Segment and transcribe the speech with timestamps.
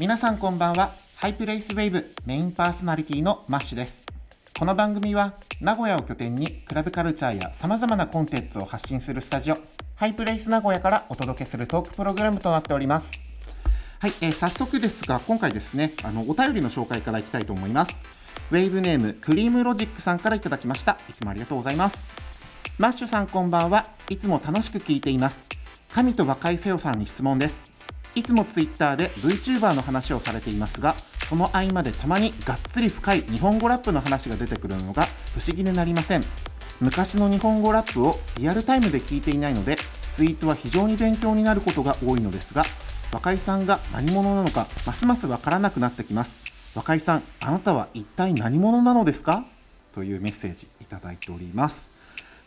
[0.00, 0.92] 皆さんこんばんは。
[1.16, 4.06] ハイプレイスウェーブメインパーソナリティのマッシュです。
[4.56, 9.58] この番組は名古屋を拠点にクラブカルチャーやさまざまなコンテンツを発信するスタジオ
[9.96, 13.10] ハイプレイス名古屋からお届けするトークプログラムとなっております。
[13.98, 17.98] はい、えー、早速ですが今回ですねあのお便りの紹介からいきたいと思います。
[18.52, 20.96] ウェーブネームクリームロジックさんからいただきました。
[21.10, 21.98] いつもありがとうございます。
[22.78, 23.84] マッシュさんこんばんは。
[24.10, 25.42] いつも楽しく聞いています。
[25.92, 27.67] 神と若い瀬尾さんに質問です。
[28.18, 30.94] いつも Twitter で VTuber の話をされていますが
[31.28, 35.04] その合間でたまにがっつり深い日本語ラップの話が出てくるのが
[35.34, 36.22] 不思議でなりません。
[36.80, 42.62] 昔の日本語ラップをリアルタイムで聞いていないのでツイートは非常に勉強になることが多いのですが
[43.12, 46.44] 若井さんが何者なのかますますわからなくなってきます。
[46.74, 49.44] 若井さんあなたは一体何者なのですか？
[49.94, 51.87] というメッセージいただいております。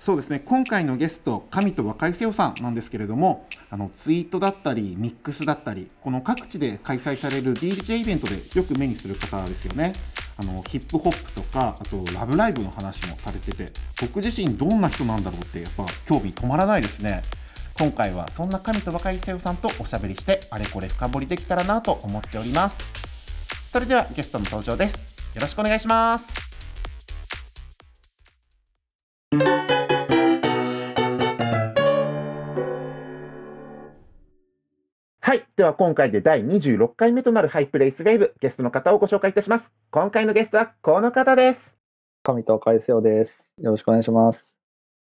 [0.02, 0.40] そうですね。
[0.40, 9.94] 今回のゲスト神と若井瀬尾さんなんですけれどもあのツイートだったりミックスだったりこの各地で開催される DJ イベントでよく目にする方ですよね。
[10.40, 13.66] あのヒップホップとかあとラブライブの話もされてて
[14.02, 17.22] 僕自身どんな人なんだろうってやっぱ興味止まらないですね。
[17.78, 23.70] 今回はそんな神と若井瀬尾さんとおしゃべりしてあれこれ深掘りできたらなと思っております。
[23.72, 25.36] それではゲストの登場です。
[25.36, 26.41] よろしくお願いします。
[35.62, 39.72] では、今回で第26回目となるハイプレイスウェーブ、ゲストの方をご紹介いたします。
[39.92, 41.78] 今回のゲストはこの方です。
[42.24, 43.54] 神と若いせよです。
[43.60, 44.58] よろしくお願いします。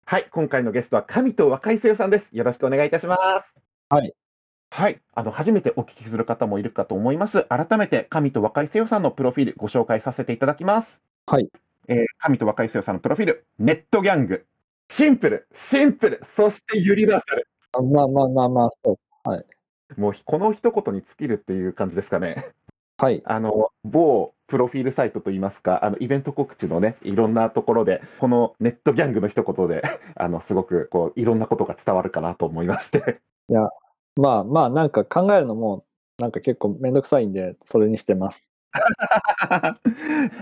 [0.07, 0.27] はい。
[0.31, 2.31] 今回のゲストは神と若いせよさんです。
[2.33, 3.57] よろしくお願いいたします。
[3.91, 4.15] はい。
[4.71, 5.03] はい。
[5.13, 7.45] あの、初めてお聞きする方もいるかと思います。
[7.51, 11.03] 改めて、神と若いせよさんのプロフィールご紹介させていただきます。
[11.27, 11.51] はい。
[11.89, 14.47] えー、神と若いせよさんのプロフィール、ネットギャング、
[14.89, 17.47] シンプル、シンプル、そしてユニバーサル。
[17.73, 19.29] あまあまあまあまあ、そう。
[19.29, 19.45] はい。
[19.97, 22.45] もうこの一言に尽きるっていう感じですかね。
[22.99, 23.23] はい。
[23.25, 29.83] あの、某プロフィールサイトといいますか、あの、イベント告知のね、いろんなところで、このネットギャングの一言で、
[30.17, 33.21] あの、すごく、こう、いろんなことが伝わるかなと思いまして。
[33.51, 33.69] いや、
[34.17, 35.85] まあまあ、なんか考えるのも、
[36.19, 38.53] なんか結構めんどくさいんで、それにしてます。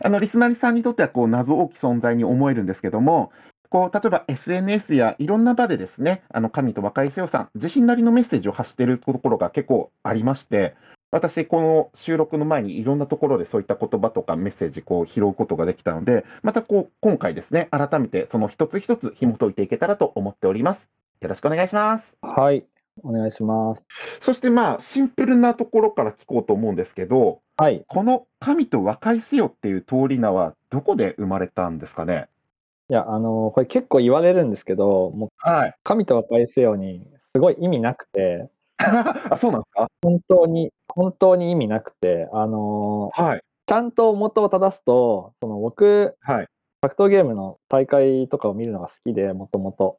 [0.05, 3.31] あのリスナーさんにとってはこう謎多き存在に思えるんですけども、
[3.69, 10.75] こう例えば SNS やいろんな場でですね、あの神と若い瀬尾さん、自身なりのメッセージを発しているところが結構ありまして、
[11.13, 20.91] 私、この収録の前にいろんなところでそういった言葉とかメッセージこう拾うことができたので、またこう今回ですね、改めてその一つ一つ紐解いていけたらと思っております。
[21.21, 22.19] よろしくお願いします。
[22.21, 22.67] はい、
[23.03, 23.89] お願いします。
[24.21, 32.29] そしてまあ、シンプルなところから聞こうと思うんですけど、はい、この神と和解せよっていう通り名はどこで生まれたんですかね？
[32.89, 35.75] いや、あの、これ結構言われるんですけど、もう、はい。
[35.83, 38.49] 神と和解せよにすごい意味なくて、
[38.79, 39.89] あ、そうなんですか？
[40.03, 43.41] 本当に、本当に意味なくて、あの、はい。
[43.67, 46.47] ちゃんと元を正すと、その僕、はい。
[46.81, 49.99] 格闘ゲームの大会とかを見るのが好きで、もともと。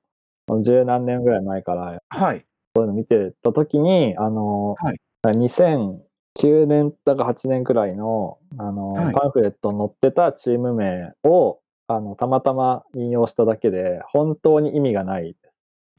[0.61, 2.45] 十何年ぐらい前から、はい。
[2.73, 4.97] そういうの見てた時に、あの、はい。
[5.25, 15.53] 2009年だか8年くらいの、あの、はいパンフレットに載ってたチーム名を、あの、たまたま引用しただけで、本当に意味がないです。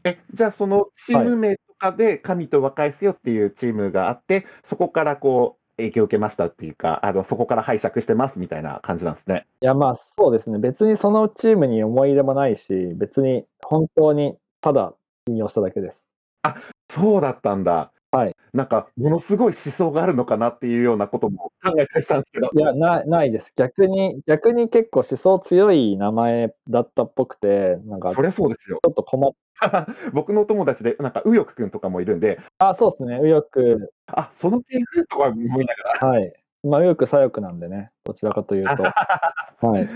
[0.04, 9.47] え、じゃあそのチーム名とかで、神と和解せよっていうチームがあって、そこからこう、影響を受けましたっていうか、あの、そこから拝借してますみたいな感じなんですね。
[9.62, 10.59] いや、まあ、そうですね。
[10.59, 14.93] 別にそのチームに思い入れもないし、別に本当にただ
[15.28, 16.09] 引用しただけです。
[16.43, 16.56] あ、
[16.91, 17.93] そうだったんだ。
[18.11, 18.35] はい。
[18.55, 22.51] なんか、ものすごい思想があるのかなっていうようなことも考えたりしたんですけど。
[22.55, 23.53] いや、なないです。
[23.55, 28.79] 逆に逆に結構思想強い名前だったっぽくて、なんかそりゃそうですよ。
[28.83, 29.33] ちょっと困っ
[30.15, 32.39] 僕のお友達で、なんか右翼くんとかもいるんで。
[32.59, 33.91] あ、そうですね、右翼。
[34.07, 36.09] あ、その系譜とか思いながら。
[36.13, 36.33] はい。
[36.63, 38.71] まあ、右翼左翼なんでね、どちらかというと。
[39.67, 39.89] はい。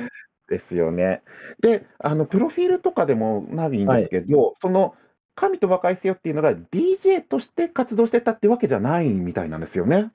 [0.48, 1.22] ですよね。
[1.60, 4.94] で、あのプロフィールとかでもないんですけど、はい、その
[5.34, 10.10] 神と和解せよっていうのが DJ として活動してたってわけじゃないみたいなんですよね。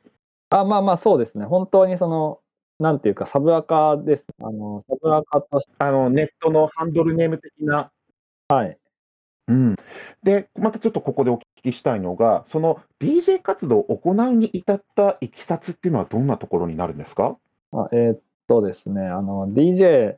[0.49, 1.45] あ、まあまあ、そうですね。
[1.45, 2.39] 本当にその、
[2.79, 4.27] なんていうか、サブアカです。
[4.39, 5.73] あの、サブアカとして。
[5.79, 7.91] あの、ネットのハンドルネーム的な。
[8.49, 8.77] はい。
[9.47, 9.75] うん。
[10.23, 17.37] で、またちょっとここでお聞きしたいのが、その DJ 活動を行うに至ったいきさつっていうのはどんなところになるんですか？
[17.71, 20.17] あえー、っとですね、あの、DJ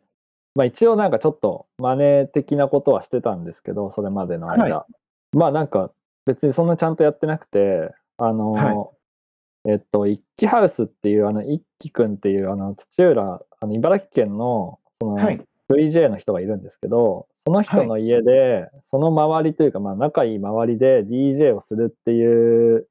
[0.59, 4.79] まあ、一応なんかちょっと真似的なことはしてたんですけど、それまでの間。
[4.79, 4.85] は
[5.33, 5.93] い、まあなんか
[6.25, 22.85] 別にそんなちゃんとやってなくて、あの、はい、えっと、一気ハウスっていう、あの、一気くんっていう、あの、土浦、あの茨城県の、その、はい、VJ の人がいるんですけど、その人の家で、その周りというか、まあ仲いい周りで DJ をするっていう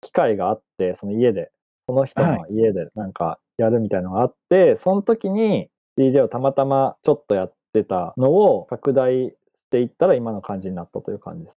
[0.00, 1.52] 機会があって、その家で。
[1.86, 9.34] その人の家でなんかやるみたいなのがあって、その時に DJ をたまたまちょっとやってたのを拡大し
[9.70, 11.58] ていったら今の感じになったという感じです。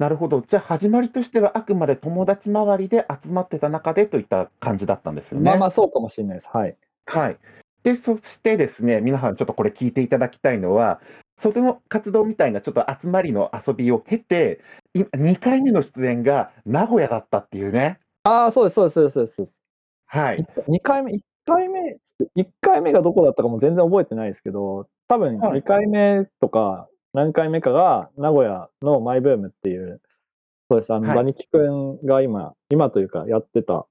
[0.00, 0.40] なるほど。
[0.40, 5.50] じゃあ、始まりとしては、あくまで友達周りで集まってた中でといった感じだったんですよね。
[5.50, 6.48] まあまあそうかもしれないです。
[6.50, 6.74] はい。
[7.04, 7.36] はい。
[7.82, 11.02] で、そしてですね、皆さんちょっとこれ聞いていただきたいのは、
[11.36, 14.60] その活動みたいなちょっと集まりの遊びを経て、
[14.94, 17.98] 今2回目の出演が名古屋だったっていうね。
[18.22, 19.58] ああ、そうです、そうです、そうです、そうです。
[20.06, 20.46] はい。
[20.66, 21.20] 2回目、1
[21.50, 21.98] 回目、
[22.36, 30.00] 1回目がどこだったかも全然覚えてないですけど、多分はい2回目とか何回目かが名古屋のマイブームっていう、
[30.70, 33.86] そうです、あの、はいバニキ君が今、今というかやってた、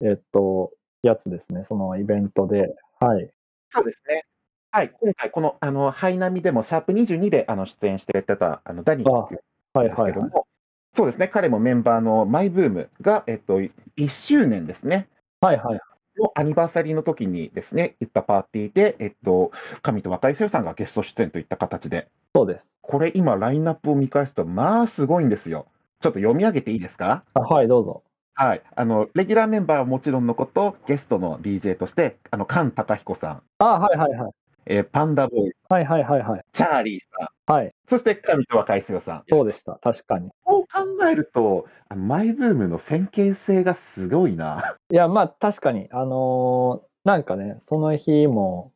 [0.00, 0.72] えっと、
[1.02, 2.74] やつですね、そのイベントで。
[2.98, 3.30] はい。
[3.68, 4.24] そうですね。
[4.70, 4.92] はい。
[5.00, 9.42] 今回、この、あの、ハイナミでも、シャープ22であの出演していただいた、あの、ダニーっていう
[9.74, 10.20] はいですはいはい。
[10.20, 10.46] けども、
[10.94, 11.28] そうですね。
[11.28, 15.08] 彼もメンバーのマイブームが、えっと、1周年ですね。
[15.40, 15.80] はいはい。
[16.18, 19.50] のアニバーサリーの時にですね、行ったパーティーで、えっと、
[19.82, 22.68] 神と若いせよさんがゲスト出演といった形で、そうです。
[22.80, 25.66] これ今、ラインナップを見返すと、まあ、すごいんですよ。
[26.00, 27.24] ちょっと読み上げていいですか？
[27.34, 28.02] あはい、どうぞ。
[28.34, 28.62] はい。
[28.74, 34.32] あの、レギュラーメンバーはもちろんのこと、ゲストの DJ として、あの、菅貴彦さん、あはいはいはい。
[34.64, 36.44] えーパンダボーイ、はいはいはいはい。
[36.52, 37.08] チャーリーさ
[37.50, 37.72] ん、はい。
[37.86, 39.22] そして神と若いせよさん。
[39.28, 39.78] そうでした。
[39.82, 40.30] 確かに。
[40.72, 44.76] 考えると、あのマイブームの先見性がすごいな。
[44.90, 48.72] いや、まあ確かに、あのーなんかね、その日も、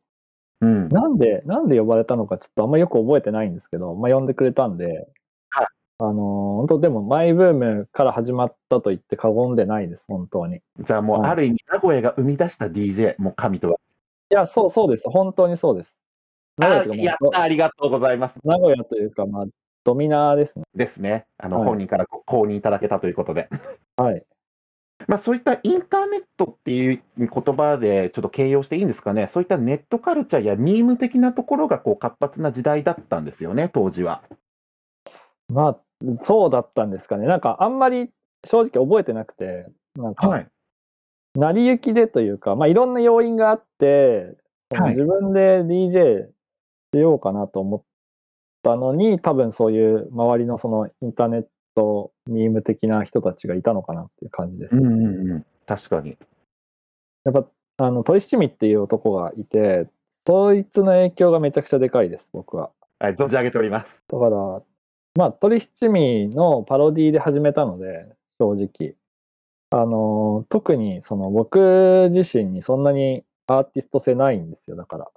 [0.59, 0.89] うん。
[0.89, 5.07] なんで、なんで呼ばれたのかちょっとあんまよく覚えてないんですけど、まあ呼んでくれたんで、
[5.49, 5.67] はい
[5.99, 6.13] あのー
[6.57, 10.57] 本当でもマイブームから始まったと言って過言でないです、本当に。
[10.57, 13.79] いじゃあもう、はいある意味、名古屋が生み出した DJ、もう神とは。
[14.29, 15.09] や、そうそうです。
[15.09, 15.99] 本当にそうです。
[16.57, 18.39] 名古屋とか、ありがとうございます。
[18.43, 19.45] 名古屋というか、まあ、
[19.87, 20.65] ドミナーですね。
[20.75, 21.25] ですね。
[21.37, 23.47] あの、はい本人からご公認いただけたということで。
[23.95, 24.25] はい。
[25.07, 29.27] まあ、そういったインターネットっていう言葉でちょっと形容していいんですかね。
[29.29, 34.23] そういったネットカルチャーやミーム的なところがこう活発な時代だったんですよね、当時は。
[35.47, 37.25] まあ、そうだったんですかね。
[37.25, 38.09] なんかあんまり
[38.43, 40.47] 正直覚えてなくて、なんか、はい。
[41.35, 44.35] 成り行きでというか、まあ、いろんな要因があって、
[44.71, 46.27] 自分で DJ
[46.93, 47.83] しようかなと思っ
[48.67, 54.75] たのに、多分そういう周りのそのインターネットミーム的な人たちがいたのかなっていう感じです。
[54.75, 55.45] うんうんうん。
[55.65, 56.17] 確かに。
[57.23, 57.45] やっぱ
[57.77, 59.87] あの鳥七味っていう男がいて、
[60.25, 62.71] そいつの影響がめちゃくちゃでかいです、僕は。
[62.99, 64.03] はい、存じ上げております。
[64.09, 64.61] だから、
[65.15, 68.09] まあ、鳥七味のパロディで始めたので、
[68.39, 68.95] 正直。
[69.69, 75.07] あの、特にその僕自身にそんなにアーティスト性ないんですよ、だから、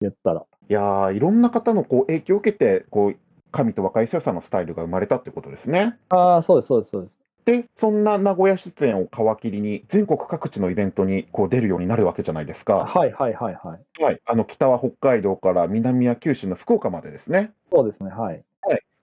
[0.00, 0.46] 言ったら。
[0.68, 3.16] いやー、いろんな方のこう影響を受けて、こう、
[3.52, 5.96] 神と若いせよさんのスタイルが生まれたってことですね。
[6.08, 7.12] ああ、そうです、そうです、そうです。
[7.44, 12.76] で、そんな名古屋出演を皮切りに、全国各地のイベントにこう出るようになるわけじゃないですか。
[12.76, 14.02] はい、はい、はい、はい。
[14.02, 14.20] はい。
[14.24, 17.52] あの、北は北海道から南は九州の福岡までですね。
[17.70, 18.42] そうですね、はい。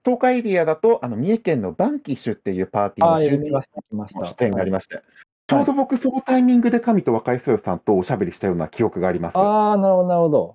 [0.04, 4.24] 東海エリアだと、あの、三重県のバンキッシュっていうパーティーの。
[4.26, 5.00] 出演がありまして、
[5.46, 9.38] ちょうど僕、そのタイミングで神と若いせよさんとおしゃべりしたような記憶があります。
[9.38, 10.54] ああ、なるほど、なるほど。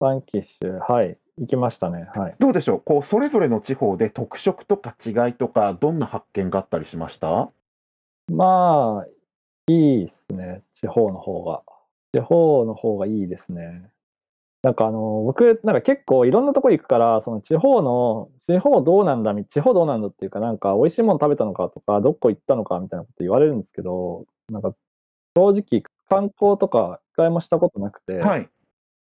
[0.00, 1.18] バンキッシュ、はい。
[1.38, 2.36] 行きましたね、はい。
[2.38, 2.80] どうでしょう？
[2.80, 7.50] こう、それぞれの地方で特色とか違いとか、どんな発見があったりしました？
[8.28, 9.06] まあ、
[9.68, 11.62] いいですね、地方の方が。
[12.12, 13.90] 地方の方がいいですね。
[14.62, 24.74] なんかあの、僕、なんか結構いろんなとこ行くから、その地方の、地方どうなんだみ、地方どうなんだっていうか、なんか美味しいもの食べたのかとか、どこ行ったのかみたいなこと言われるんですけど、なんか
[25.36, 28.48] 正直観光とか一回もしたことなくて、はい。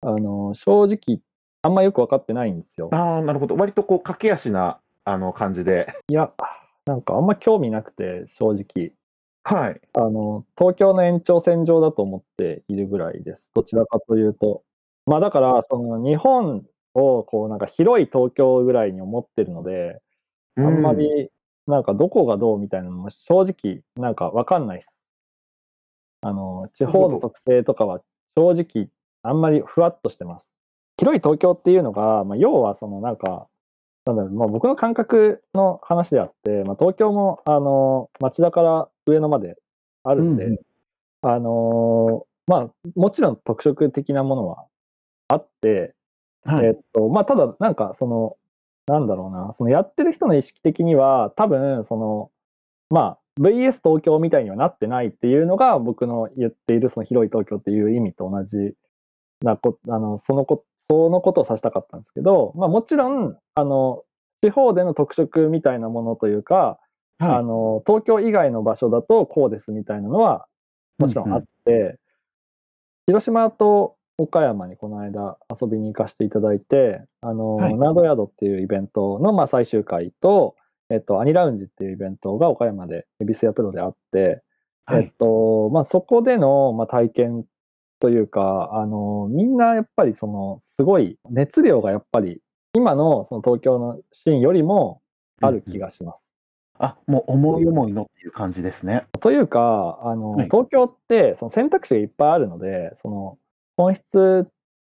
[0.06, 1.22] あの、正直
[1.62, 2.90] あんまよく分かってないんですよ。
[2.92, 3.56] ああ、なるほど。
[3.56, 5.88] 割とこう、駆け足な、あの、感じで。
[6.10, 6.32] いや、
[6.86, 8.94] なんかあんま興味なくて、正直。
[9.46, 9.82] はい。
[9.94, 13.52] あの、東京の延長線上だと思っているぐらいです。
[13.54, 14.64] どちらかというと。
[15.06, 20.02] まあだから、その日本をこうなんか広い東京ぐらいに思ってるので、
[20.58, 21.30] あんまうり
[21.68, 24.98] なんかどこがどうみたいなのも正直なんかわかんないです。
[26.22, 28.02] あの、地方の特性とかは
[28.36, 28.90] 正直
[29.24, 30.52] あんまりふわっとしてます。
[31.00, 33.48] 広い東京っていうのが、まあ、要はそのなんか、
[34.06, 39.56] なんだろう、まあ、僕の感覚の話であって、まあ、東京もあの町田から上野まで
[40.04, 40.60] あるんで、うんうん
[41.26, 44.66] あのーまあもちろん特色的なものは
[45.30, 45.96] あって、
[46.44, 46.66] はい。
[46.66, 48.36] えっとまあただなんかその
[48.86, 52.32] なんだろうなそのやってる人の意識的には多分その
[52.90, 58.74] まあ VS 東京みたいにはなってないっていうのが僕の言っているその広い東京っていう意味と同じ
[59.44, 64.04] なこあのそのこそのことを指したかったんですけど、まあ、もちろんあの
[64.42, 66.80] 地方での特色みたいなものというか、
[67.20, 67.44] あはい。
[67.44, 70.48] の東京以外の場所だとこうですみたいなのは
[70.98, 72.00] もちろんあって、
[73.06, 80.56] 広島と岡山にこの間遊びに行かせていただいて、あの、はいナードヤードっていうイベントの、まあ、最終回と、
[80.90, 84.44] えっと、アニラウンジっていうイベントが岡山で、エビスヤプロであって、
[84.92, 85.14] えっはい。
[85.18, 87.46] と、まあ、そこでの、まあ、体験
[88.00, 92.42] というか、あの、みんなやっぱりその、すごい熱量がやっぱり、
[92.74, 95.02] 今のその東京のシーンよりも
[95.42, 96.28] ある気がします。
[96.80, 99.06] あ、もう思い思いのっていう感じですね。
[99.20, 103.38] というか、あの、はい東京ってその選択肢がいっぱいあるので、その
[103.78, 104.48] 本質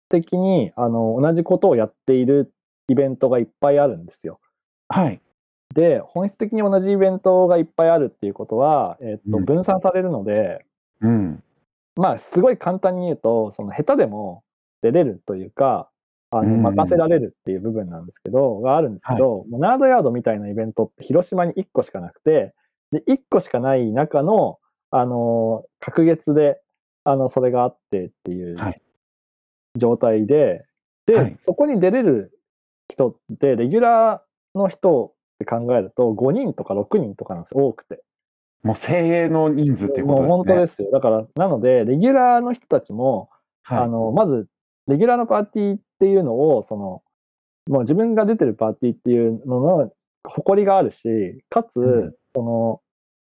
[0.08, 2.52] 的にあの同じことをやっている
[2.88, 4.40] イベントがいっぱいあるんですよ。
[4.88, 5.20] はい。
[5.74, 10.64] で、本質的に同じイベントがいっぱいあるっていうことは、えっとうん分散されるので、
[11.00, 11.42] うん。
[11.96, 14.42] まあ、すごい簡単に言うと、その下手でも
[14.82, 15.90] 出れるというか、
[16.30, 16.62] あのうん。
[16.62, 22.54] 任せられるっていう部分なんですけど、があるんですけど、もうナードヤードみたいなイベントって広島に1個しかなくて、
[22.90, 24.58] で1個しかない中の、
[24.90, 26.60] あの隔月で
[27.04, 28.80] あのそれがあってっていうはい。
[29.76, 30.64] 状態で、
[31.06, 31.34] で、はい。
[31.36, 32.38] そこに出れる
[32.88, 38.02] 人って、レギュラーの人って考えると、5人とか6人とかなんですよ、多くて。
[38.64, 40.28] もう精鋭の人数っていうことですね。
[40.28, 40.90] もう本当ですよ。
[40.90, 43.28] だから、なので、レギュラーの人たちも、
[43.62, 43.78] はい。
[43.78, 44.46] あの、まず、
[44.88, 47.02] レギュラーのパーティーっていうのを、その、
[47.68, 49.92] もう自分が出てるパーティーっていうのの
[50.24, 52.80] 誇りがあるし、かつ、うんその、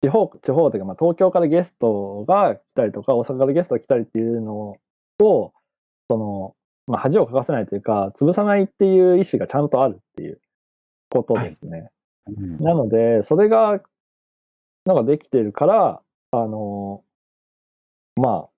[0.01, 4.77] 地方、地方というか、まあ、東京からゲストが来たりとか、大阪からゲストが来たりっていうの
[5.19, 5.53] を、
[6.09, 6.55] その、
[6.87, 10.41] まあ、恥をかかせないというか、潰さないっていう意思がちゃんとあるっていう
[11.09, 11.79] ことですね。
[11.79, 11.91] うん
[12.59, 13.81] なので、それが、
[14.85, 17.03] なんかできてるから、あの、
[18.15, 18.49] まあ、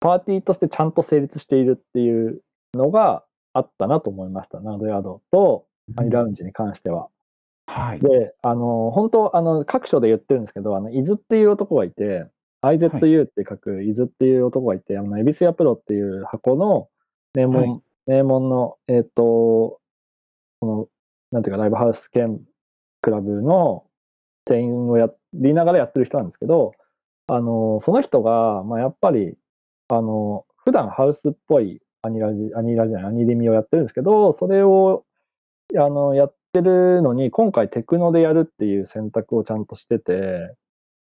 [0.00, 2.42] パーティーとしてちゃんと成立しているっていう
[2.74, 4.60] のがあったなと思いました。
[4.60, 7.08] ナードヤードとアニラウンジに関しては。
[7.66, 8.00] はい。
[8.00, 12.26] で、あの、本当、あの、各所で言ってるんですけど、あの、伊豆っていう男がいて、
[12.62, 16.88] IZU って書く伊豆っていう男がいて、あの、エビスヤプロっていう箱の
[17.34, 19.80] 名門、は名門の、えっ、と、
[20.60, 20.88] その、
[21.30, 22.40] なんていうか、ライブハウス兼
[23.00, 23.84] クラブの
[24.44, 26.72] 店員をやりながらやってる人なんですけど、
[27.26, 29.36] あの、その人が、まあ、やっぱり、
[29.88, 35.04] あの、普段ハウスっぽいアニラジ、アニラジじゃない、アニリミをやってるんですけど、それを、
[35.76, 40.54] あの、やってるのに、今回テクノでやるっていう選択をちゃんとしてて、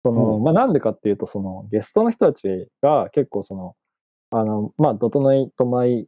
[0.04, 0.44] その、うん。
[0.44, 3.76] まあ、なんでかっていうと、その、ゲストの人たちが結構その、
[4.32, 6.08] あの、まあ、ドトノイとマイ、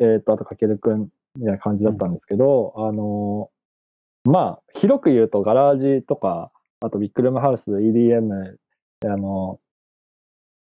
[0.00, 3.50] えっ、と、あとかけるくんみたいな感じだったんですけど、あの、
[4.24, 6.50] まあ、広く言うと、ガラージとか、
[6.82, 8.56] あとビッグルームハウス、EDM、
[9.04, 9.60] あの、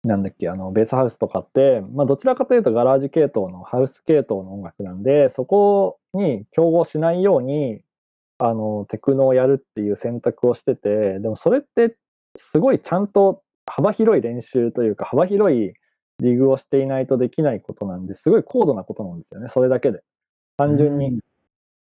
[0.04, 7.82] なんだっけ、あの、ベースハウスとかって、まあ、どちらかというとガラージ系統の、ハウス系統の音楽なんで、そこに競合しないように、
[8.40, 11.98] あの、テクノをやるっていう選択をしてて、でもそれって、
[12.36, 15.74] すごいちゃんと幅広い練習というか、幅広い
[16.20, 20.02] リグをしていないとできないことなんで、すごい高度なことなんですよね、それだけで。
[20.58, 21.20] 単純に。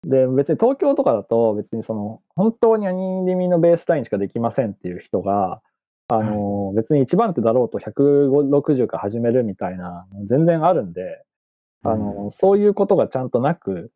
[0.06, 5.62] で、別に東京とかだと、別にその、本当にアニリミのベースラインしかできませんっていう人が、
[6.08, 11.24] あの、別に一番手だろうと160から始めるみたいな、全然あるんで、
[11.84, 13.92] あの、そういうことがちゃんとなく、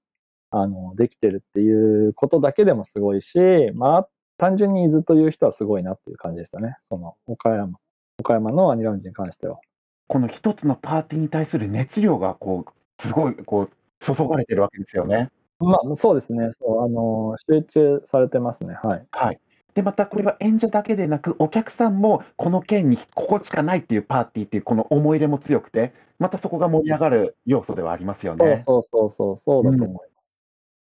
[0.49, 3.37] あの、できてるっていうことだけでもすごいし、
[3.75, 6.77] まあ、単純に伊豆という人はすごいなっていう感じでしたね。
[6.89, 7.77] その、岡山、
[8.19, 9.59] 岡山のアニラウンジに関しては。
[10.07, 15.29] この一つのパーティーに対する熱量が、こう、すごい、こう、注がれてるわけですよね。
[15.59, 16.51] まあ、そうですね。
[16.51, 18.75] そう、あの、集中されてますね。
[18.81, 19.07] はい。
[19.11, 19.39] はい。
[19.73, 28.57] で、またこれは演者だけでなく、お客さんもこの県にここしかないっていうパーティーっていうこの思い入れも強くて、またそこが盛り上がる要素ではありますよね。
[28.57, 30.09] そうそうそうそう、そうだと思います。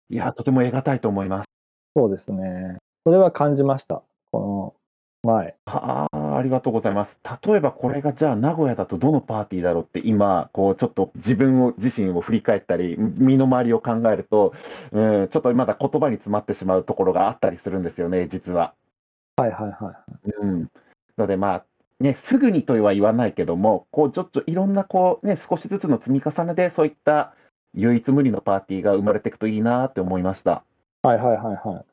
[0.10, 1.50] いや、とても得難いと思います。
[1.96, 2.78] そうですね。
[3.06, 4.04] それは感じました。
[5.28, 5.56] この前。
[5.66, 7.20] はあ、ありがとうございます。
[7.46, 14.54] 例えばこれがじゃあ名古屋だとどのパーティーだろうって今、こうちょっと自分を自身を振り返ったり、身の回りを考えると、
[14.94, 18.74] うん、ちょっとまだ言葉に詰まってしまうところがあったりするんですよね、実は。
[19.36, 20.32] はいはいはい。
[20.40, 20.62] うん。
[20.62, 20.70] な
[21.18, 21.66] のでまあ、
[22.00, 27.34] ね、すぐにとは言わないけども、こうちょっといろんなこうね、少しずつの積み重ねでそういった
[27.74, 30.64] 唯一無二のパーティーが生まれていくといいなって思いました。
[31.02, 31.86] はいはいはいはい。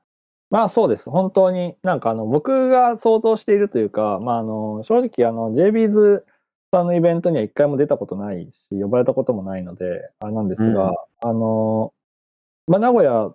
[0.54, 1.11] まあそうです。
[1.11, 6.23] 本当になんかあの僕が想像しているというか、まああの正直あの JB's
[6.70, 9.84] さんのイベントには一回も出たことないし、呼ばれたこともないので、
[10.20, 10.94] あれなんですが、うん
[11.28, 11.92] あの、
[12.68, 13.34] まあ名古屋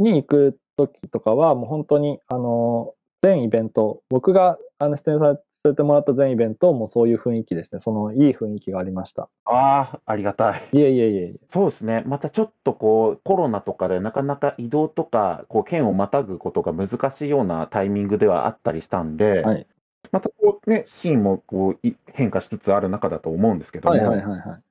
[0.00, 5.38] に行く時とかはもう本当にあの全イベント、僕があの出演さ
[5.70, 7.80] せてもらった全イベントもそういう雰囲気ですね。
[7.80, 9.28] そのいい雰囲気がありました。
[9.44, 10.68] ああ、ありがたい。
[10.72, 11.34] いえいえいえ。
[11.48, 12.02] そうですね。
[12.06, 19.66] またちょっとこう、コロナとかでなかなか移動とか、こう、県をまたぐことが難しいようなタイミングではあったりしたんで、はい
[20.12, 24.62] またこうね、シーンもこうい変化しつつある中だと思うんですけども、はいはいはいはい。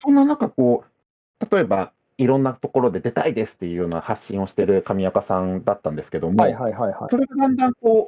[0.00, 0.84] そんな中こ
[1.40, 7.10] う、例えばいろんなところで出たいですっていうような発信をしてる上岡さんだったんですけども、はいはいはいはい。
[7.10, 8.06] それがだんだんこ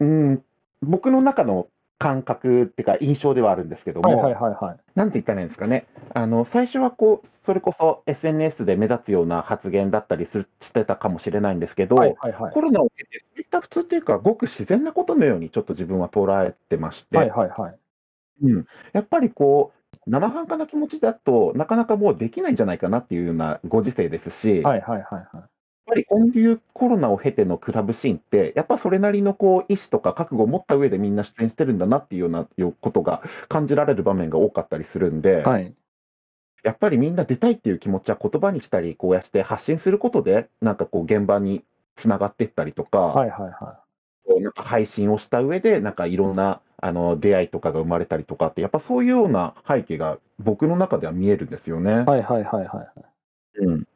[0.00, 0.44] う、うん、
[0.82, 1.68] 僕の中の
[1.98, 4.76] 感覚っていうか印象ではあるんですけども、はいはいはいはい。
[4.94, 12.52] なんて言ったらいいんですかね、あの最初はこうそれこそ SNS で目立つような発言だったりするしてたかもしれないんですけど、はいはいはい。
[12.52, 17.78] コロナを経て、そういった普通っていうか、ごく自然なことのようにちょっと自分は捉えてまして、はいはいはい。
[18.42, 25.57] うん、やっぱりこう、生半可な気持ちだとなかなかもうできないんじゃないかなっていうようなご時世ですし、はいはいはいはい。
[25.88, 32.46] ぱりこういうコロナを経てのクラブシーンって、やっぱそれなりのこう意思とか覚悟を持った上でみんな出演してるんだなっていうような
[32.80, 35.74] ことが感じられる場面が多かったりするんで、はい。
[36.64, 41.64] やっぱりみんな出たいっていう気持ちは言葉にしたり、こうやって発信することで、なんかこう現場に
[41.96, 43.80] つながっていったりとか、はいはいは
[44.26, 51.92] こうなんか配信をした上で、なんかいろんなあの出会いとかが生まれたりとかって、やっぱそういうような背景が僕の中では見えるんですよね。
[51.92, 51.94] い。
[51.94, 53.64] はいはいはいはい。
[53.64, 53.87] うん、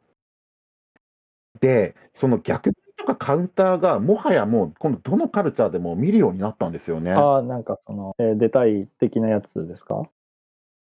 [1.63, 7.13] で、その逆とかカウンターが、もはやもう、今度、どのカルチャーでも見るようになったんですよね。
[7.13, 10.03] ああ、なんかその、えー出たい的なやつですか？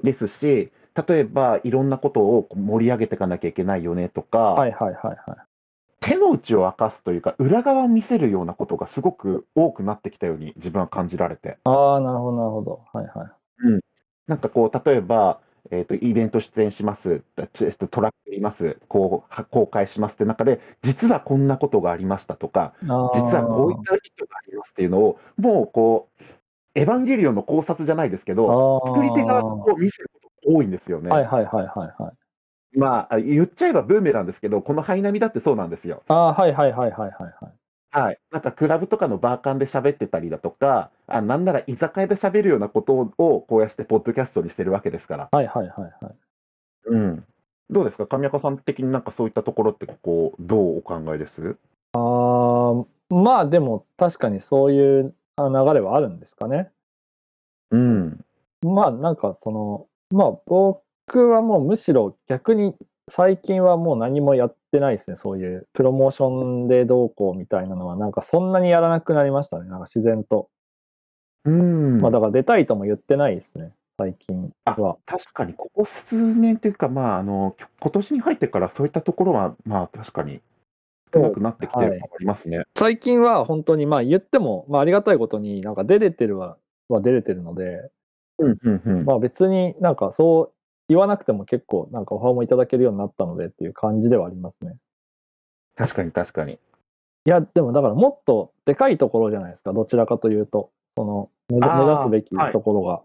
[0.04, 0.72] ですし、
[1.08, 5.38] 例えばいろんなことを盛り上げていかなきゃいけないよねとか、はいはいはいはい。
[6.00, 11.60] 手の内を明かすというか、裏側を見せるようなことがすごく多くなってきたように自分は感じられて。
[11.64, 12.84] ああ、なるほどなるほど。
[12.92, 13.32] はいはい。
[14.26, 15.40] なんかこう、例えば、
[15.72, 22.88] えーと、イベント出演します、えっとトラックいます、こうは公開しますって中で、実はこんなことがありましたとか、実
[23.38, 26.24] はこういった意図がありますっていうのを、もうこう、
[26.76, 31.10] エヴァンゲリオンの考察じゃないですけど、作り手側がこう見せることが多いんですよね。
[31.10, 32.78] はいはいはいはいはい。
[32.78, 36.04] まあ、言っちゃえばブーメランですけど、このハイナミだってそうなんですよ。
[36.08, 37.34] ああ、はいはいはいはいはい
[37.92, 38.04] はい。
[38.04, 38.20] はい。
[38.32, 45.30] なんかクラブとかのバーカンで喋ってたりだとか、あなんなら居酒屋で喋るようなことをこうやってポッドキャストにしてるわけですから。
[45.32, 46.16] はいはいはいはい。
[46.86, 47.26] うん。
[47.70, 48.08] どうですか？
[48.08, 51.58] 神岡さん的になんかそういったところってこう、どうお考えです？
[51.94, 56.70] ああ、まあでも確かにそういうあ流れはあるんですかね。
[57.72, 58.26] うん。
[58.62, 62.76] まあなんかその、まあ僕はもうむしろ逆に
[63.14, 65.18] 最近はもう何もやってないですね。
[65.18, 69.70] そういうプロモーションでどうこうみたいなのはなんかそんなにやらなくなりましたね。
[69.70, 70.48] なんか自然と。
[71.44, 72.00] うん。
[72.00, 73.74] まあだから出たいとも言ってないですね。
[74.00, 74.98] 最近は。
[75.06, 80.40] 確かに、ここ数年というか、まあ、あの、今年に入ってからそういったところは、まあ、確かに
[81.14, 82.64] 少なくなってきてるありますね。
[82.76, 87.92] 最近は本当にまあ言っても、まあありがたいことになんか出れてるは、は出れてるので、
[88.38, 89.06] うん、うん、うん。
[89.06, 90.61] まあ別になんかそう
[90.92, 94.76] 言わなくても結構なんかオファーもいただけるようになったのでっていう感じではありますね。
[95.78, 96.54] 確かに、確かに。
[96.54, 96.58] い
[97.24, 103.02] や、でもだからもっとでかいところじゃないですか、どちらかというと、その目指すべきはいところが。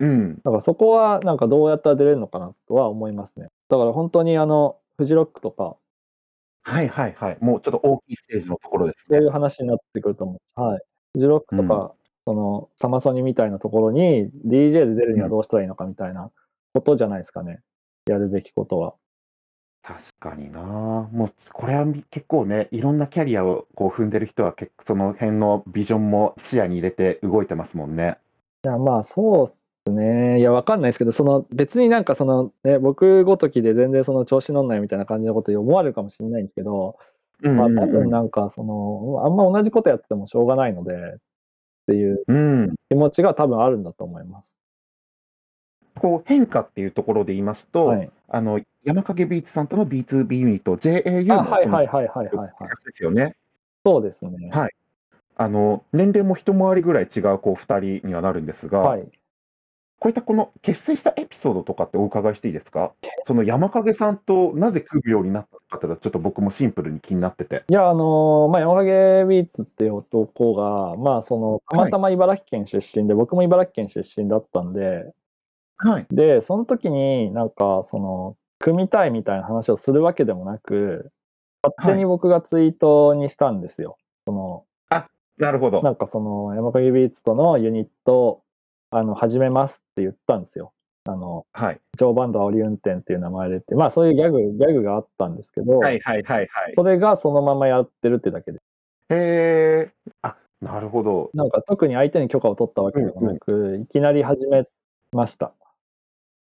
[0.00, 0.36] うん。
[0.36, 3.48] だからそこはなんかどうやったら出れるのかなとは思いますね。
[3.70, 5.76] だから本当にあの、フジロックとか、
[6.64, 7.38] はい、はい、はい。
[7.40, 9.18] もうちょっと大きいステージのところですね。
[9.18, 10.60] そういう話になってくると思う。
[10.60, 10.82] はい。
[11.14, 11.94] フジロックとか、
[12.26, 16.30] そのサマソニみたいなところに DJ で出るにはどうしたらいいのかみたいな
[16.74, 17.60] ことじゃないですかね。
[18.06, 18.94] やるべきことは。
[19.82, 20.60] 確かにな。
[20.60, 28.18] もう、これはみ結構ね、いろんなキャリアをこう踏んでる人は、結構その辺のビジョンも視野に入れて動いてますもんね。
[28.64, 29.52] いや、まあそうで
[29.86, 30.40] すね。
[30.40, 36.96] いや、わかんないですけど、その別になんかそのね、僕ごときで全然その調子乗んないみたいな感じのこと思われるかもしれないんですけど、
[37.42, 40.98] うんまあ多分なんかその、あんま同じことやっててもしょうがないので、っ
[41.88, 42.74] ていううん。
[42.88, 44.46] 気持ちが多分あるんだと思います。
[45.98, 48.10] こう変化っていうところで言いますと、はい。
[48.28, 52.48] あの山影ビーツさんとの B2B ユニット JAU あ、のそのはいはいはいはいはいはい。
[52.84, 53.36] ですよね。
[53.84, 54.50] そうですね。
[54.52, 54.70] はい
[55.36, 59.08] あの年齢も一回りぐらい違うこう2人にはなるんですが、はい。
[59.98, 62.92] こういったこの結成したエピソードとかってお伺いしていいですか？
[63.26, 67.64] その山影さんとなぜ組むようになったのかってちょっと僕もシンプルに気になってて。
[67.68, 75.12] いや、あのーまあ、山影ビーツっていう男が、まあ、その、たまたま茨城県出身で、僕も茨城県出身だったんで、
[75.88, 76.06] はい。
[76.10, 81.12] で、その時になんか、その、組みたいみたいな話をするわけでもなく、
[81.62, 83.98] 勝手に僕がツイートにしたんですよ。
[84.26, 84.64] その、
[85.38, 85.82] なるほど。
[85.82, 88.42] なんかその、山影ビーツとのユニット、
[88.90, 90.72] あの、始めますって言ったんですよ。
[91.06, 91.80] あの、はい。
[91.98, 96.72] 常バンド煽り運転っていう名前でって、まあそういうギャグ、ギャグがあったんですけど、はいはいはいはい。
[96.76, 98.58] それがそのままやってるってだけで。
[99.10, 99.92] へえ。
[100.22, 101.30] あ、なるほど。
[101.34, 104.66] なんか特に相手に許可を取ったわけでもなく、いきなり始め
[105.12, 105.52] ました。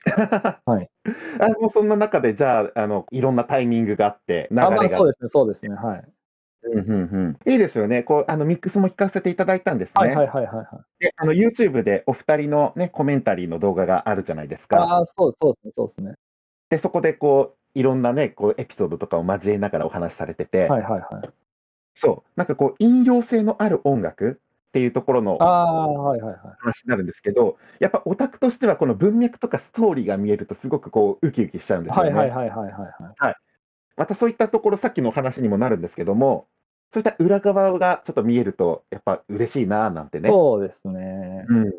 [0.66, 0.90] はい。
[1.40, 6.04] あもうそんな中で、じゃあ、あの、いろんなタイミングがあって、流れあまあがそうですね、そうですね、はい。
[6.64, 6.90] うんうん
[7.46, 7.52] うん。
[7.52, 8.04] いいですよね。
[8.04, 10.08] こう、あの、ミックスも聞かせていただいたんですね。
[10.08, 10.66] はいはいはいはいはい。
[11.00, 14.78] で、あの、YouTube でお二人のね、コメンタリーの動画があるじゃないですか。
[14.78, 16.14] ああ、そうそうですね、そうですね。
[16.70, 21.30] で、そこでこう、いろんなね、こう、エピソードとかを交えながらお話しされてて、はいはいはい。
[21.96, 24.40] そう、なんかこう、引用性のある音楽
[24.72, 25.38] っていうところの。
[25.38, 32.14] 話になるんですけど、やっぱオタクとしてはこの文脈とかストーリーが見えるとすごくこう、ウキウキしちゃうんですよね。
[32.14, 33.36] はいはいはいはいはいはい。
[33.98, 36.48] またそういったところ、さっきのお話にもなるんですけども、
[36.94, 40.30] そういった裏側がちょっと見えると、やっぱ嬉しいななんてね。
[40.30, 41.46] そうですね。
[41.50, 41.72] うん。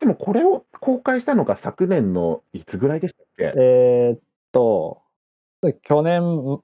[0.00, 3.52] でもこれを公開したのが昨年のいつぐらいでしたっけ？
[3.54, 5.02] えーっと、
[5.82, 6.62] 去年、ん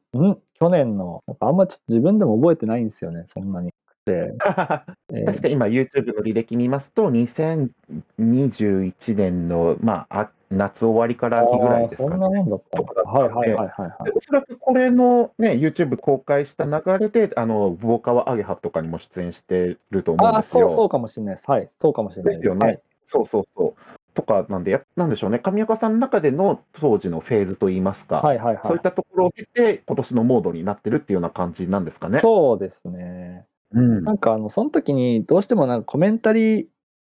[0.59, 3.75] 去年の、あんまちょっと自分でも覚えてないんですよね、そんなに。
[4.07, 4.33] で、
[5.12, 12.35] えー確か今 YouTube の履歴見ますと、2021年の、まあ、あ夏終わりから秋ぐらいですあーそんかね。
[12.37, 12.83] なもんだった。
[13.03, 14.12] はいはいはいはいはいで。
[14.12, 20.69] おそらくこれのね、YouTube 公開した流れで、あの、ブオカワアゲハとかにも出演してると思うんああ、ですよ。
[20.69, 21.51] そうそうかもしれないです。
[21.51, 23.81] はい、そうかもしれないですよねはいそうそうそう。
[24.14, 28.83] とかなんで、やなんでしょうね、上岡さんの中での当時のフェーズといいますか、はいはいはいそういっ。
[28.83, 32.21] たところを経て、今年のモードになってるっていうような感じなんですかね。
[32.23, 33.47] そうですね。
[33.72, 36.66] うんなんかあの、その時にどうしてもなんかコメンタリー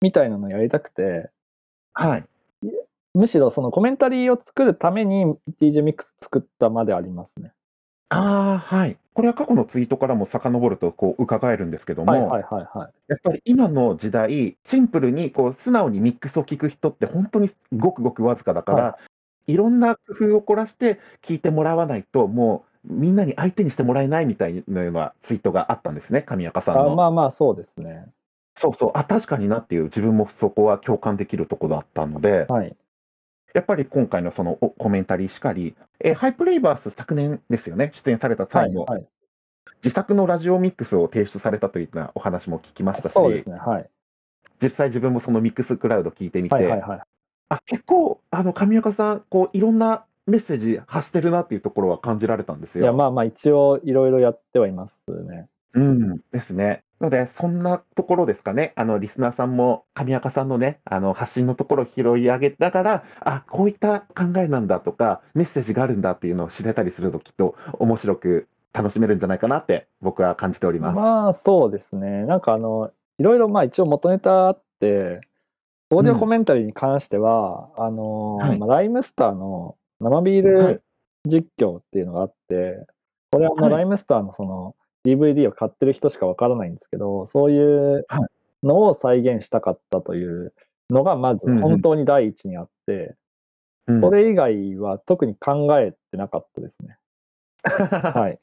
[0.01, 1.29] みたいなのやりたくて、
[1.93, 2.25] はい。
[3.13, 5.25] むしろそのコメンタリーを作るために
[5.59, 7.51] DJ ミックス作ったまでありますね。
[8.09, 8.97] ああ、はい。
[9.13, 12.93] これは過去のツイートからも遡るとこう伺えるんですけども、はいはいはいはい。
[13.07, 18.99] やっぱり今の時代、シンプルにこう素直にミックスを聞く人って本当にごくごくわずかだから、、は
[19.47, 26.91] いろんな工夫を凝らして聞いてもらわないと、もうみんなに相手にしてもらえないみたいなようなツイートがあったんですね、神岡さんの。
[26.91, 28.05] あまあまあそうですね。
[28.55, 32.75] そうそう、あ、確かになっていう、自分もそこは共感できるところだったので、はい。
[33.53, 39.07] やっぱり今回のそのおコメンタリーしかり、えーハイプレイバース昨年ですよね、出演された際の、はいはい。
[39.83, 43.57] 自作のラジオミックスを提出されたといったお話も聞きましたし、そうですね。
[43.57, 43.89] はい。
[44.61, 46.99] 実際自分もそのミックスクラウド聞いてみて、はいはいはい。
[47.49, 52.83] あ結構、あの上岡さん、こういろんなメッセージ発してるなっていうところは感じられたんですよ。
[52.83, 55.47] いやまあまあ一応いろいろやってはいますね。
[55.73, 56.83] うん、ですね。
[56.99, 58.73] なので、そんなところですかね。
[58.75, 70.95] あの、リスナーさんも、神岡さんのね、あの、発信のところを拾い上げながら、あ、こういった考えなんだとか、メッセージがあるんだっていうのを知れたりすると、きっと面白く楽しめるんじゃないかなって、僕は感じております。
[70.95, 72.25] まあそうですね。
[72.25, 75.21] なんかあの、いろいろまあ一応元ネタあって、
[75.91, 80.73] オーディオコメンタリーに関しては、あの、はいまあ、ライムスターの生ビーはい。
[80.75, 80.83] ル
[81.25, 82.85] 実況っていうのがあって、
[83.31, 83.71] これはあの、はい。
[83.73, 88.27] ライムスターのその DVD を買ってる人しかわからないんですけど、そういうは
[88.63, 90.53] のを再現したかったという
[90.89, 93.15] のがまず本当に第一にあって、
[93.87, 94.01] うん。
[94.01, 96.97] それ以外は特に考えてなかったですね。
[97.63, 98.39] はい。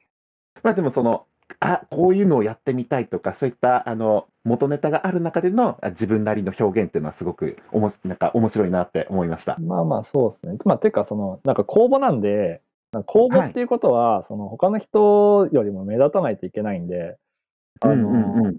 [0.63, 1.27] まあでもその、
[1.61, 9.57] あこういうのをやってみたいとか、そういったあの元ネタがある中でのあ自分なりの表現っていうのは、すごくおもなんか面白いなって思いました。
[9.59, 10.57] まあまあそうですね。
[10.65, 12.61] まあていうかそのなんか公募なんで
[13.07, 17.17] 公募っていうことは、その他の人よりも目立たないといけないんで、
[17.81, 18.57] あのうんうんうん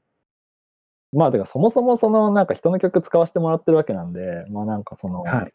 [1.14, 5.54] まあてかそもそもそのなんか人の曲使わせてもらってるわけなんで、まあなんかその、はい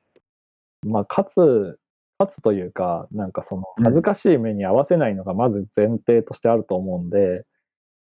[0.86, 1.78] まあかつ
[2.26, 3.84] かつというかなんかそのうん。
[3.84, 7.44] 恥ずかしい目に合わせないのがまず前提としてあると思うんで、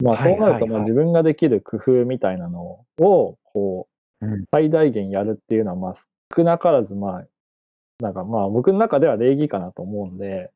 [0.02, 0.52] まあそうなるとはい。
[0.52, 2.84] はいはいまあ自分ができる工夫みたいなのを
[3.44, 3.88] こ
[4.20, 4.44] ううん。
[4.50, 5.94] 最大限やるっていうのはまあ
[6.36, 7.24] 少なからずまあ
[8.00, 10.50] なんかまあ僕の中では礼儀かなと思うんで、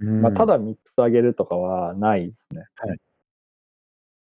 [0.00, 0.22] うん。
[0.22, 2.66] まあただ3つあげるとかはないですね。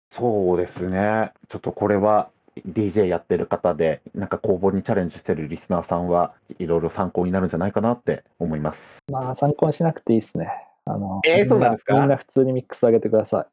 [0.09, 1.31] そうですね。
[1.47, 2.29] ちょっとこれは
[2.67, 8.99] DJ やってる方で、なんか公募にチャレンジしてるリスナーさんはいろいろ参考になるんじゃないかなって思います。
[9.11, 10.49] まあ参考にしなくていいですね。
[10.85, 11.95] あの、えーそうなんですか？
[11.95, 13.45] みんな普通にミックス上げてください。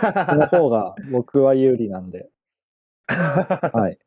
[0.00, 2.28] その方が僕は有利なんで。
[3.08, 3.98] はい。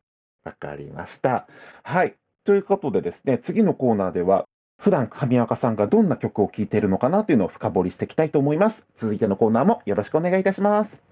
[0.43, 1.47] わかりました。
[1.83, 2.15] はい。
[2.45, 4.45] ということでですね、次のコーナーでは、
[4.79, 8.87] 普段神岡さんがどんな曲を聴いているのかなというのを深掘りしていきたいと思います。
[8.95, 11.10] 続いてのコーナーもよろしくお願いいたします。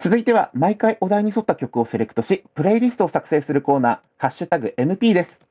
[0.00, 5.46] 続いては毎回お題に沿った曲をセレクトし、プレイリストを作成するコーナー、ハッシュタグ MP です。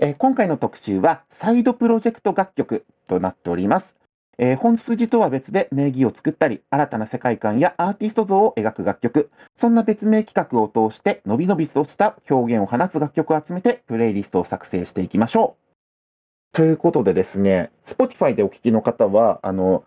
[0.00, 3.96] えー今回の特集はサイドプロジェクト楽曲となっております。
[4.38, 16.56] えー本筋とは別で名義を作ったり、新たな世界観やアーティスト像を描く楽曲、そんな別名企画を通して、のびのびとした表現を放つ楽曲を集めて、プレイリストを作成していきましょう。
[16.56, 19.84] ということでですね、Spotify でお聴きの方は、あの、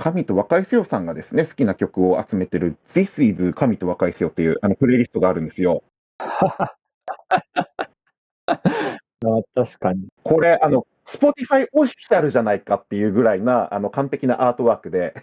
[0.00, 5.84] 神と若いせよさんがですね、好きな曲を集めてる This is 神と若いせよっていうあのプレイリストがあるんですよ。
[6.18, 6.74] あ
[9.54, 10.08] 確かに。
[10.22, 15.14] これ、あの、Spotify オフィシャルじゃないかっていうぐらいな、あの、完璧なアートワークで。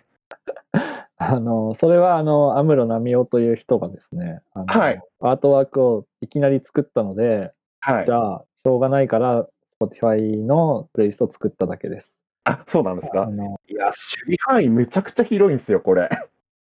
[1.17, 8.11] あの、それはあの、安室奈美夫という人がですね、はいアートワークをいきなり作ったので、はいじ。
[8.11, 9.47] ゃあ、しょうがないから、
[9.81, 12.16] Spotify のプレイリストを作っただけです。
[12.47, 13.29] あ、そうなんですか？
[13.67, 16.09] いや、守備範囲めちゃくちゃ広いんですよ、これ。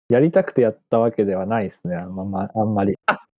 [0.08, 2.96] やりたくてやったわけではないですね、あんままあんまり。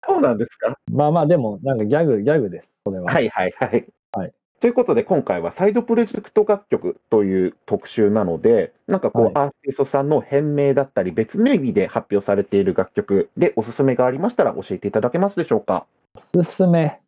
[0.06, 0.76] そうなんですか？
[0.92, 3.06] まあまあ、でも、なんかギャグ、ギャグです、それは。
[3.12, 3.86] はいはいはい。
[4.12, 15.84] はいということで、今回はサイドプロジェクト楽曲という特集なので、なんかこう、はいアーティストさんの変名だったり、別名義で発表されている楽曲でおすすめがありましたら教えていただけますでしょうか？
[16.14, 17.00] おすすめ。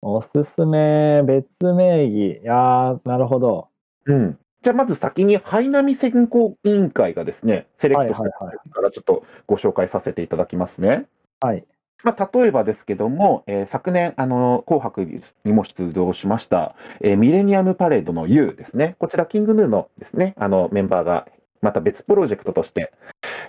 [0.00, 2.40] おすすめ、別名義。
[2.42, 3.68] いやー、なるほど。
[4.06, 4.38] うん。
[4.64, 11.04] じゃあまず先に、ハイナミ選考委員会がですね、セレクトしたからちょっとご紹介させていただきますね。
[11.40, 11.66] はい。
[12.02, 15.06] まあ、例えばですけども、えー昨年、あの紅白
[15.44, 21.28] にも出場しました、えーミレニアムパレードの U ですね、こちら、キングヌーのですね、あのメンバーが
[21.60, 22.92] また別プロジェクトとして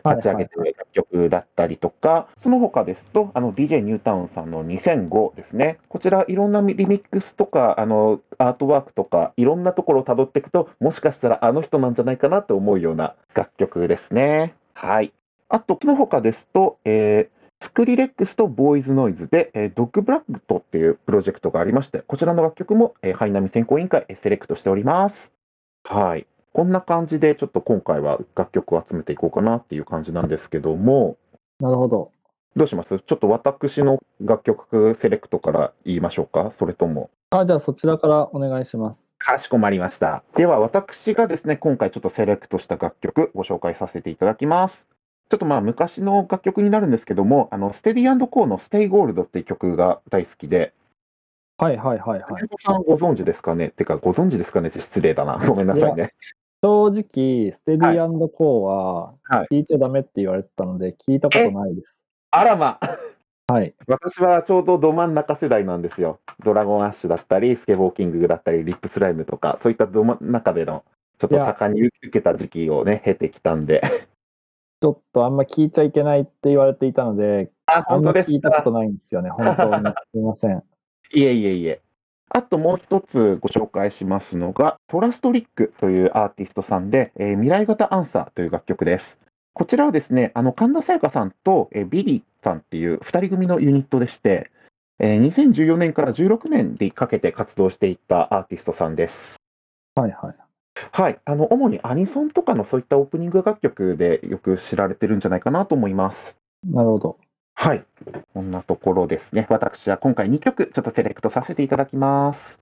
[0.06, 14.56] 立ち上げてる楽曲だったりとか、その他ですと、あの DJ ニュータウンさんの2005ですね、こちら、いろんなリミックスとか、あのアートワークとか、いろんなところをたどっていくと、もしかしたらあの人なんじゃないかなと思うような楽曲ですね。
[14.74, 15.13] はい。
[15.50, 25.32] あと、その他ですと、えースクリレックスとボーイズノイズで、えードッグブラックトっていうプロジェクトがありまして、こちらの楽曲も、えーハイナミ選考委員会えーセレクトしております。
[25.84, 26.28] はい。
[26.56, 31.18] こんな感じで、ちょっと今回は楽曲を集めていこうかなっていう感じなんですけども、
[31.60, 32.13] なるほど。
[32.56, 32.98] どうします？
[32.98, 36.54] ちょっと私の楽曲セレクトから言いましょうか？
[36.58, 37.10] それとも。
[37.32, 39.10] あ、じゃあそちらからお願いします。
[39.18, 40.24] かしこまりました。
[40.38, 44.88] では、私がですね、今回ちょっとセレクトした楽曲、ご紹介させていただきます。
[45.30, 50.72] ちょっとまあ昔の楽曲になるんですけども、あのステディコーのステイゴールドっていう曲が大好きで、
[51.58, 52.44] はいはいはいはい。
[52.60, 53.72] さんご存知ですかね？
[53.72, 54.70] てか、ご存知ですかね？
[54.70, 55.38] って失礼だな。
[55.46, 56.13] ごめんなさいね。
[56.62, 62.02] 正直、ステディコーははい聞いちゃダメって言われてたので、聞いたことないです。
[62.32, 62.80] あらま
[63.48, 63.76] はい。
[63.88, 66.20] 私はちょうどど真ん中世代なんですよ。
[66.44, 70.84] ドラゴンアッシュだったり、スケボーキングだったり、リップスライムとか、そういったど真ん中での、
[71.20, 73.82] ちょっと高に受けた時期をね、経てきたんで。
[74.82, 79.30] ちょっとあんま聞いちゃいけないって言われていたので、あ、あんま本当です聞いたこかとないんですよね。
[79.30, 79.94] 本当に。
[80.12, 80.63] すいません。
[81.13, 81.82] いえいえいえ。
[82.30, 89.20] あともう一つご紹介しますのが、トラストリックというアーティストさんで、えー未来型アンサーという楽曲です。
[89.54, 94.52] こちらはですね、あの神田沙也加さんと、えービリーさんっていう二人組のユニットでして、
[95.00, 99.38] えー2014年から16年にかけて活動していったアーティストさんです。
[99.96, 100.36] はいはい。
[100.92, 106.36] はい、あの主にアニソンとかのそういったオープニング楽曲でよく知られてるんじゃないかなと思います。
[106.66, 107.18] なるほど。
[107.58, 107.86] はい、
[108.34, 109.48] こんなところですね。
[109.50, 112.62] 私は今回2曲ちょっとセレクトさせていただきます。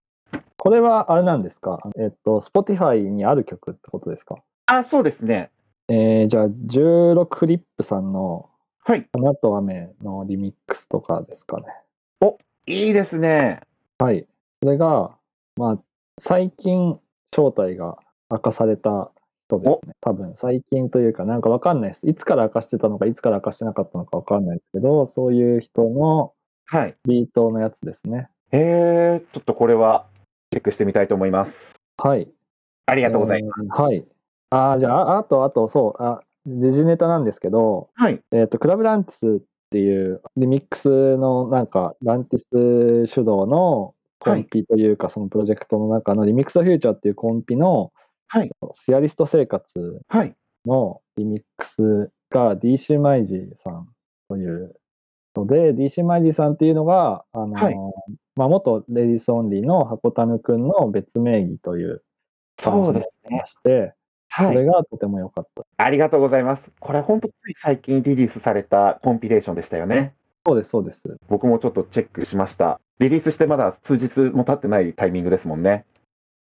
[0.57, 1.79] これはあれなんですか？
[1.97, 4.37] えっと、Spotify にある曲ってことですか？
[4.67, 5.49] あ、そうですね。
[5.89, 8.49] えー、じゃあ、16フリップさんの
[8.85, 11.65] はい、花と雨のリミックスとかですかね。
[12.65, 13.61] いいですね。
[13.97, 14.25] はい。
[14.61, 15.17] それが、
[15.57, 15.79] まあ、
[16.19, 16.99] 最近
[17.33, 17.97] 正体が
[18.29, 19.11] 明かされた
[19.59, 19.93] 人ですね。
[20.01, 22.09] 多分、最近というか、なんかわかんないです。
[22.09, 26.33] いつから明かしてたのか、いつから明かしてなかったのかわかんないですけど、そういう人の
[26.65, 26.95] はい。
[27.05, 28.29] ビートのやつですね。
[28.51, 30.05] えー、ちょっとこれは
[30.51, 31.75] チェックしてみたいと思います。
[31.97, 32.27] はい。
[32.85, 33.61] ありがとうございます。
[33.63, 34.05] えーはい。
[34.49, 38.21] ああ、じゃあ、ああと、あと、そう、あ、時事ネタなんですけど、はい。
[38.31, 39.39] えっ、と、クラブランティスっ
[39.71, 42.47] ていうリミックスのなんか、ランティス
[43.07, 47.91] 主導のコンピというか、そのプロジェクトの中のリミックスフューチャーっていうコンピの、
[48.27, 48.49] はい。
[48.73, 50.35] スヤリスト生活はい。
[50.65, 53.87] のリミックスが DC マイジーさん
[54.29, 54.75] という
[55.35, 57.75] ので、DC マイジーさんっていうのが、あの、はい
[58.35, 62.03] まあ、元レディースオンリーの箱谷くんの別名義という
[62.57, 63.45] そうですね感じになってま。
[63.45, 63.93] して、
[64.35, 64.55] そはい。
[64.55, 65.63] れがとても良かった。
[65.77, 66.71] ありがとうございます。
[66.79, 70.15] これ本当つい最近リリースされたコンピレーションでしたよね。
[70.45, 71.17] そうです、そうです。
[71.27, 72.79] 僕もちょっとチェックしました。
[72.99, 75.85] リリースしてまだ数日も経ってないタイミングですもんね。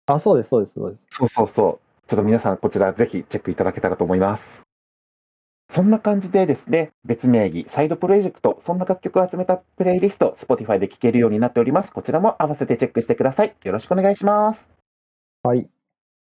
[0.09, 1.07] あ、そうです、そうです、そうです。
[1.11, 2.09] そうそうそう。
[2.09, 4.63] ちょっと皆さんこちらぜひチェックいただけたらと思います。
[5.71, 11.93] そんな感じでですね、別名義、サイドプロジェクト、そんな楽曲を集めたプレイリスト、Spotify で聴けるようになっております。
[11.93, 13.55] こちらも合わせてチェックしてください。
[13.65, 14.71] よろしくお願いします。
[15.43, 15.69] はい。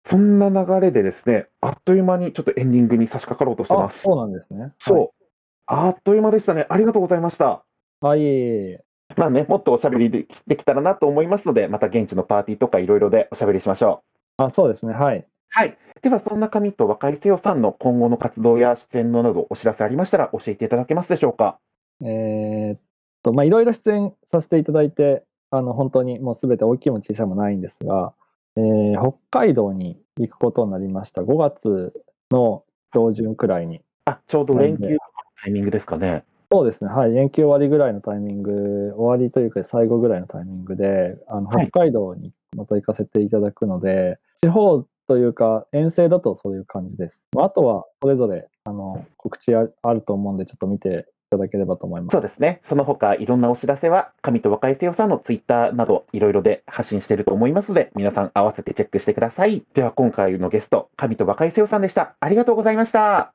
[0.07, 4.01] そんな流れでですね、あっという間にちょっとエンディングに差し掛かろうとしてあ、ます。
[4.01, 4.73] そうなんですね。
[4.79, 5.25] そう。
[5.67, 6.65] あっという間でしたね。
[6.71, 7.63] ありがとうございました。
[8.01, 8.86] はい。
[9.17, 14.03] まあね、もっとおしゃべりでできたらなと思いますので、また現地のパーティーとかいろいろでおしゃべりしましょ
[14.39, 14.43] う。
[14.45, 14.93] あ、そうですね。
[14.93, 15.25] はい。
[15.51, 15.79] はい。
[16.03, 21.59] では、そんな紙と若井瀬代さんの今後の活動や出演のなどお知らせありましたら教えていただけますでしょうか？
[22.03, 22.81] えーっ
[23.23, 28.13] と、まあ、いろいろ出演させていただいて、あの本当にもうすべて大きいも小さいもないんですが、
[28.57, 31.23] えー北海道に行くことになりました。
[31.23, 31.93] 5月
[32.31, 33.81] の上旬くらいに。
[34.05, 34.99] あ、ちょうど連休の
[35.43, 36.25] タイミングですかね。
[36.51, 47.25] そうですね、はい、連休終わりぐらいのタイミング、終わりというか最後ぐらいのタイミングで、あのはい北海道にまた行かせていただくので、地方というか遠征だとそういう感じです。
[47.35, 52.13] まああとはそれぞれあの告知ああると思うんで、ちょっと見ていただければと思います。
[52.13, 52.61] そうですね。
[52.63, 59.65] その他、いろんなお知らせは、神と若いせよさんのツイッターなど、いろいろで発信していると思いますので、皆さん合わせてチェックしてください。
[59.75, 62.15] では、今回のゲスト、神と若いせよさんでした。
[62.21, 63.19] ありがとうございました。
[63.19, 63.33] あ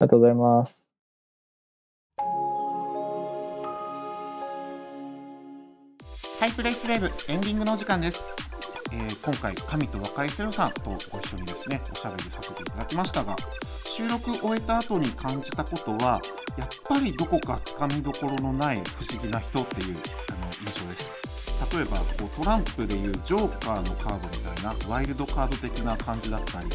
[0.00, 0.85] りがとうございます。
[6.46, 8.24] ハイプレイスウェーブエンディングのお時間です。
[8.92, 13.34] えー今回、神と若いせよさんとご一緒にですね、おしゃべりさせていただきましたが、
[13.84, 16.20] 収録終えた後に感じたことは、
[16.56, 19.96] やっぱりどこかつかみどころのない不思議な人っていう
[20.30, 21.56] あの印象です。
[21.74, 26.66] 例えばこうトランプでいうジョーカーのカードみたいなワイルドカード的な感じだったり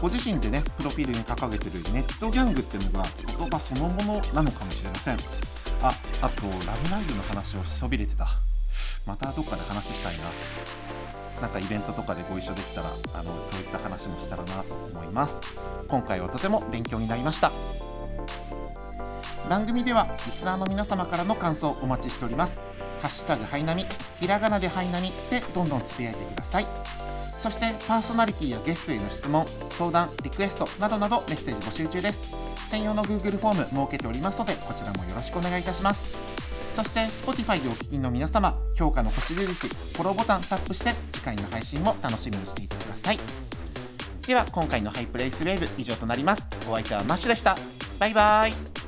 [0.00, 3.08] ご自身でねプロフィールに掲げてるネットギャングっていうのが
[3.38, 5.16] 言葉そのものなのかもしれません
[5.82, 8.26] ああとラブライブの話をしそびれてた
[9.06, 10.24] またどっかで話したいな。
[11.40, 15.40] なんかイベントとかでご一緒できたらあのそういった話もしたらなと思います。
[15.88, 17.50] 今回はとても勉強になりました。
[19.48, 22.60] 番組ではリスナーの皆様からの感想をお待ちしております。
[23.00, 23.84] ハッシュタグハイナミ
[24.20, 26.66] ひらがなでハイナミでどんどんつぶやいてください。
[27.40, 32.36] そしてパーソナリティやゲストへの質問相談リクエストなどなどメッセージ募集中です。
[32.70, 36.31] 専用の Google フォーム設けておりますのでこちらもよろしくお願いいたします。
[36.74, 43.18] そして Spotify でお聴きの皆様評価の星印フォローボタンタップして次回の配信も楽しみにしていてください。
[44.26, 46.48] では今回のハイプレイスウェーブ以上となります。
[46.68, 47.56] お相手はマッシュでした。
[47.98, 48.81] バイバーイ。